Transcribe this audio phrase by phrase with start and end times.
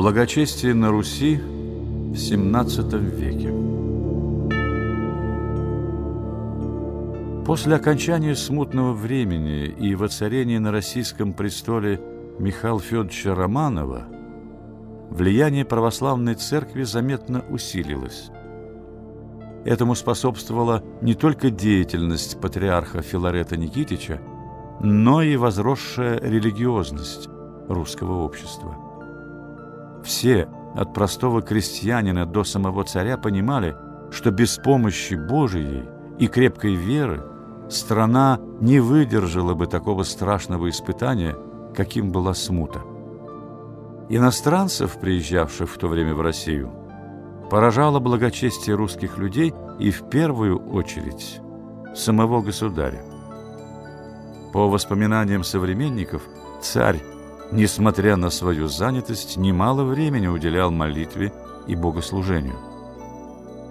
[0.00, 3.52] Благочестие на Руси в XVII веке.
[7.44, 12.00] После окончания смутного времени и воцарения на российском престоле
[12.38, 14.06] Михаила Федоровича Романова
[15.10, 18.30] влияние православной церкви заметно усилилось.
[19.66, 24.18] Этому способствовала не только деятельность патриарха Филарета Никитича,
[24.80, 27.28] но и возросшая религиозность
[27.68, 28.89] русского общества.
[30.02, 33.76] Все, от простого крестьянина до самого царя, понимали,
[34.10, 35.84] что без помощи Божией
[36.18, 37.22] и крепкой веры
[37.68, 41.36] страна не выдержала бы такого страшного испытания,
[41.74, 42.80] каким была смута.
[44.08, 46.72] Иностранцев, приезжавших в то время в Россию,
[47.48, 51.40] поражало благочестие русских людей и в первую очередь
[51.94, 53.02] самого государя.
[54.52, 56.22] По воспоминаниям современников,
[56.60, 57.00] царь,
[57.52, 61.32] несмотря на свою занятость, немало времени уделял молитве
[61.66, 62.58] и богослужению.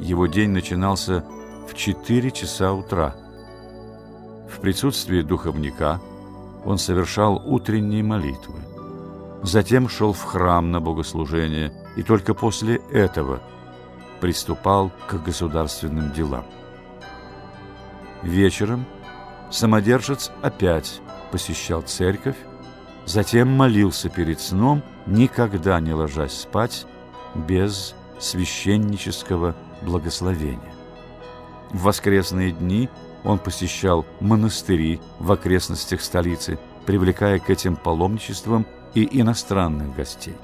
[0.00, 1.24] Его день начинался
[1.68, 3.14] в 4 часа утра–
[4.56, 6.00] в присутствии духовника
[6.64, 8.60] он совершал утренние молитвы.
[9.42, 13.40] Затем шел в храм на богослужение и только после этого
[14.20, 16.46] приступал к государственным делам.
[18.22, 18.86] Вечером
[19.50, 22.36] самодержец опять посещал церковь,
[23.06, 26.86] затем молился перед сном, никогда не ложась спать
[27.34, 30.74] без священнического благословения.
[31.70, 32.90] В воскресные дни–
[33.26, 40.36] он посещал монастыри в окрестностях столицы, привлекая к этим паломничествам и иностранных гостей.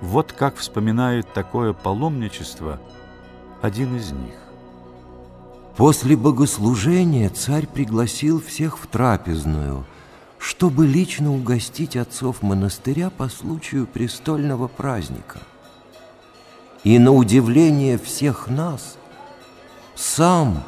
[0.00, 2.80] Вот как вспоминает такое паломничество
[3.60, 4.34] один из них.
[5.76, 9.84] После богослужения царь пригласил всех в трапезную,
[10.44, 15.38] чтобы лично угостить отцов монастыря по случаю престольного праздника.
[16.82, 18.98] И на удивление всех нас,
[19.94, 20.62] сам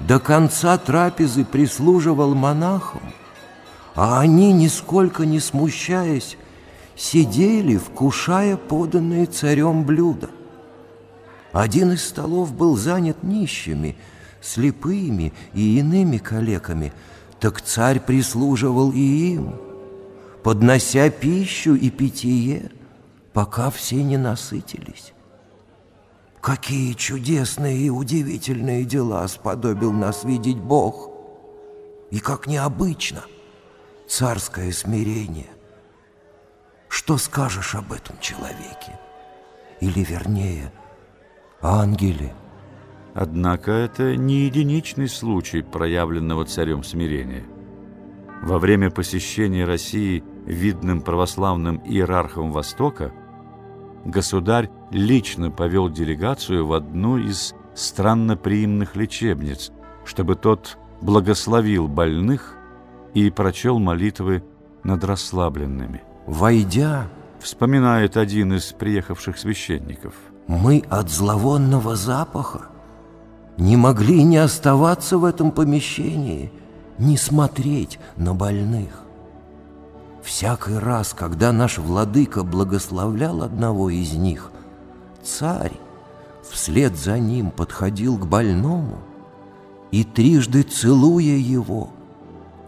[0.00, 3.14] до конца трапезы прислуживал монахам,
[3.94, 6.36] а они, нисколько не смущаясь,
[6.96, 10.30] сидели, вкушая поданные царем блюда.
[11.52, 13.96] Один из столов был занят нищими,
[14.40, 16.92] слепыми и иными калеками,
[17.42, 19.00] так царь прислуживал и
[19.34, 19.56] им,
[20.44, 22.70] поднося пищу и питье,
[23.32, 25.12] пока все не насытились.
[26.40, 31.10] Какие чудесные и удивительные дела сподобил нас видеть Бог!
[32.12, 33.24] И как необычно
[34.08, 35.50] царское смирение!
[36.88, 39.00] Что скажешь об этом человеке?
[39.80, 40.70] Или, вернее,
[41.60, 42.32] ангеле?
[43.14, 47.44] Однако это не единичный случай проявленного царем смирения.
[48.42, 53.12] Во время посещения России видным православным иерархом Востока
[54.04, 59.70] государь лично повел делегацию в одну из странноприимных лечебниц,
[60.04, 62.56] чтобы тот благословил больных
[63.14, 64.42] и прочел молитвы
[64.82, 66.02] над расслабленными.
[66.26, 67.08] «Войдя,—
[67.40, 70.14] вспоминает один из приехавших священников,—
[70.46, 72.71] мы от зловонного запаха
[73.56, 76.50] не могли не оставаться в этом помещении,
[76.98, 79.02] не смотреть на больных.
[80.22, 84.50] Всякий раз, когда наш владыка благословлял одного из них,
[85.22, 85.72] царь
[86.48, 88.98] вслед за ним подходил к больному
[89.90, 91.90] и, трижды целуя его,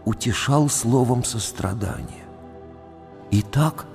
[0.03, 2.25] утешал словом сострадания.
[3.31, 3.85] И так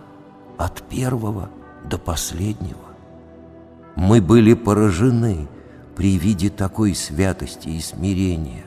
[0.58, 1.48] от первого
[1.84, 2.78] до последнего.
[3.94, 5.48] Мы были поражены
[6.00, 8.64] при виде такой святости и смирения,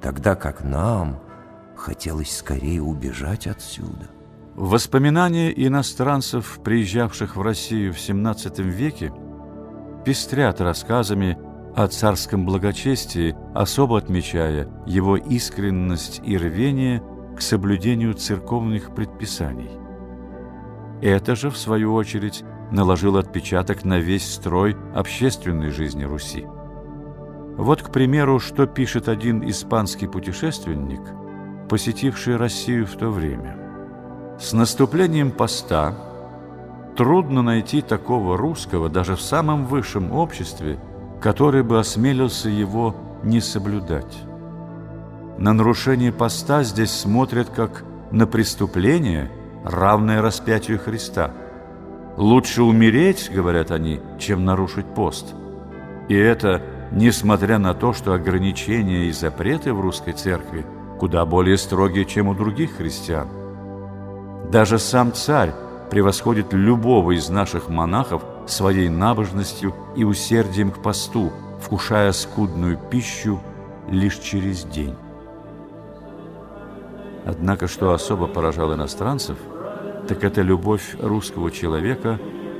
[0.00, 1.20] тогда как нам–
[1.76, 4.08] Хотелось скорее убежать отсюда.
[4.54, 9.12] Воспоминания иностранцев, приезжавших в Россию в XVII веке,
[10.06, 11.38] пестрят рассказами
[11.76, 17.02] о царском благочестии, особо отмечая его искренность и рвение
[17.36, 19.70] к соблюдению церковных предписаний.
[21.02, 26.46] Это же, в свою очередь, наложило отпечаток на весь строй общественной жизни Руси.
[27.56, 31.00] Вот, к примеру, что пишет один испанский путешественник–
[31.68, 33.56] посетившие Россию в то время.
[34.38, 35.94] С наступлением поста
[36.96, 40.78] трудно найти такого русского даже в самом высшем обществе,
[41.20, 44.16] который бы осмелился его не соблюдать.
[45.38, 49.30] На нарушение поста здесь смотрят как на преступление,
[49.64, 51.32] равное распятию Христа.
[52.16, 55.34] Лучше умереть, говорят они, чем нарушить пост.
[56.08, 60.64] И это несмотря на то, что ограничения и запреты в русской церкви–
[60.98, 63.28] куда более строгие, чем у других христиан.
[64.50, 65.52] Даже сам царь
[65.90, 73.40] превосходит любого из наших монахов своей набожностью и усердием к посту, вкушая скудную пищу
[73.88, 74.94] лишь через день.
[77.24, 79.36] Однако, что особо поражало иностранцев,
[80.08, 82.18] так это любовь русского человека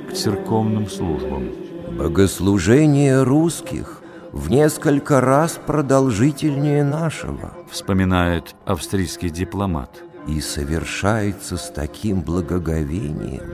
[0.09, 1.49] к церковным службам.
[1.97, 4.01] Богослужение русских
[4.31, 10.03] в несколько раз продолжительнее нашего, вспоминает австрийский дипломат.
[10.27, 13.53] И совершается с таким благоговением,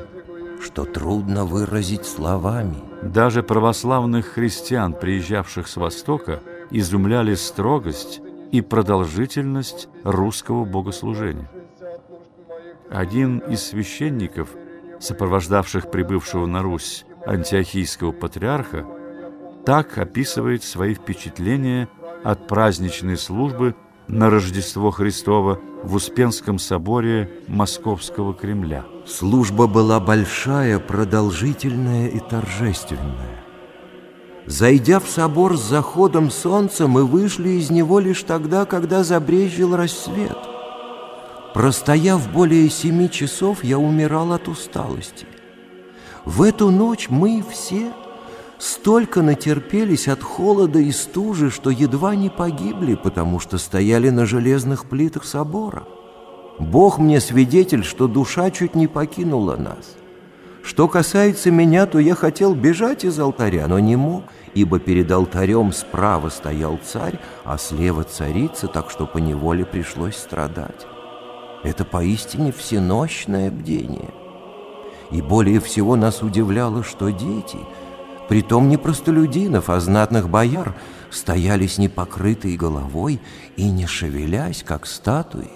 [0.59, 2.77] что трудно выразить словами.
[3.03, 6.39] Даже православных христиан, приезжавших с Востока,
[6.71, 11.47] изумляли строгость и продолжительность русского богослужения.
[12.93, 14.49] Один из священников,
[14.99, 18.85] сопровождавших прибывшего на Русь антиохийского патриарха,
[19.65, 21.89] так описывает свои впечатления
[22.23, 23.73] от праздничной службы
[24.07, 28.85] на Рождество Христово в Успенском соборе Московского Кремля.
[29.07, 33.43] Служба была большая, продолжительная и торжественная.
[34.45, 40.52] Зайдя в собор с заходом солнца, мы вышли из него лишь тогда, когда забрезжил рассвет.
[41.53, 45.27] Простояв более семи часов, я умирал от усталости.
[46.25, 47.91] В эту ночь мы все
[48.57, 54.85] столько натерпелись от холода и стужи, что едва не погибли, потому что стояли на железных
[54.85, 55.83] плитах собора.
[56.57, 59.95] Бог мне свидетель, что душа чуть не покинула нас.
[60.63, 64.23] Что касается меня, то я хотел бежать из алтаря, но не мог,
[64.55, 70.87] ибо перед алтарем справа стоял царь, а слева царица, так что по неволе пришлось страдать.
[71.63, 74.11] Это поистине всенощное бдение.
[75.11, 77.59] И более всего нас удивляло, что дети,
[78.27, 80.75] притом не простолюдинов, а знатных бояр,
[81.09, 83.21] стояли с непокрытой головой
[83.55, 85.51] и не шевелясь, как статуи.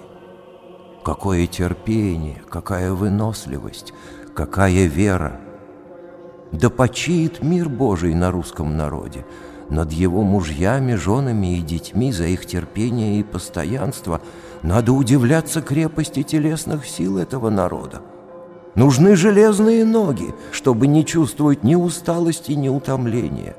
[1.03, 3.93] Какое терпение, какая выносливость,
[4.35, 5.41] какая вера!
[6.51, 9.25] Да почиет мир Божий на русском народе,
[9.69, 14.21] над его мужьями, женами и детьми за их терпение и постоянство.
[14.63, 18.01] Надо удивляться крепости телесных сил этого народа.
[18.75, 23.55] Нужны железные ноги, чтобы не чувствовать ни усталости, ни утомления.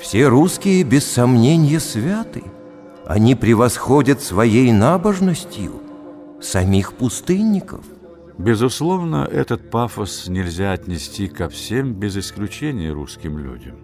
[0.00, 2.44] Все русские, без сомнения, святы.
[3.06, 5.72] Они превосходят своей набожностью
[6.40, 7.84] самих пустынников.
[8.36, 13.76] Безусловно, этот пафос нельзя отнести ко всем без исключения русским людям.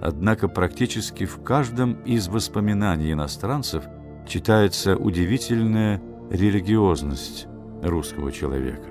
[0.00, 3.84] Однако практически в каждом из воспоминаний иностранцев
[4.26, 6.00] читается удивительная
[6.30, 7.46] религиозность
[7.82, 8.88] русского человека.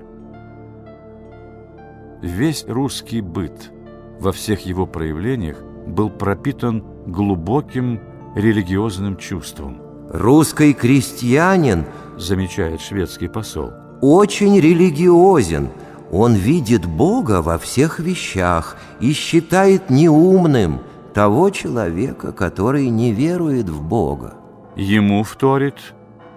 [2.22, 3.72] Весь русский быт
[4.20, 8.00] во всех его проявлениях был пропитан глубоким
[8.36, 9.82] религиозным чувством.
[10.10, 11.86] «Русский крестьянин,—
[12.18, 13.72] замечает шведский посол,—
[14.02, 15.70] очень религиозен.
[16.12, 20.82] Он видит Бога во всех вещах и считает неумным
[21.14, 24.36] того человека, который не верует в Бога.
[24.76, 25.76] Ему вторит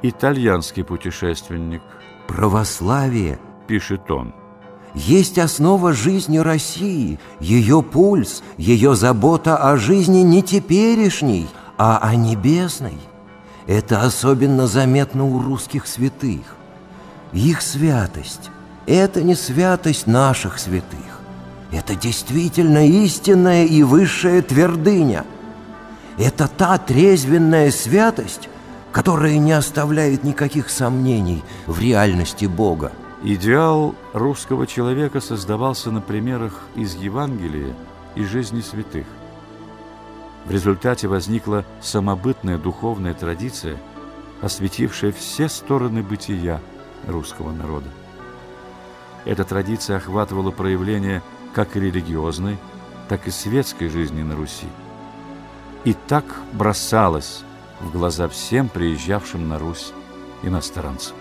[0.02, 1.82] итальянский путешественник.
[2.28, 4.32] «Православие,— пишет он,—
[4.94, 11.48] есть основа жизни России, ее пульс, ее забота о жизни не теперешней,
[11.78, 12.98] а о небесной.
[13.66, 16.56] Это особенно заметно у русских святых.
[17.32, 18.50] Их святость–
[18.86, 21.20] это не святость наших святых.
[21.72, 25.24] Это действительно истинная и высшая твердыня.
[26.18, 28.48] Это та трезвенная святость,
[28.90, 32.90] которая не оставляет никаких сомнений в реальности Бога.
[33.22, 37.72] Идеал русского человека создавался на примерах из Евангелия
[38.16, 39.06] и жизни святых.
[40.44, 43.76] В результате возникла самобытная духовная традиция,
[44.40, 46.60] осветившая все стороны бытия
[47.06, 47.88] русского народа.
[49.24, 51.22] Эта традиция охватывала проявления
[51.54, 52.58] как и религиозной,
[53.08, 54.66] так и светской жизни на Руси.
[55.88, 57.40] И так бросалась
[57.80, 59.94] в глаза всем приезжавшим на Русь
[60.42, 61.16] иностранцам.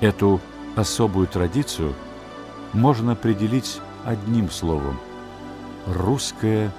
[0.00, 0.40] Эту
[0.76, 1.92] особую традицию
[2.72, 4.98] можно определить одним словом–
[5.86, 6.72] русское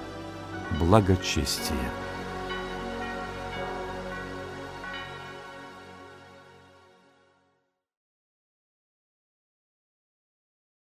[0.80, 1.78] благочестие.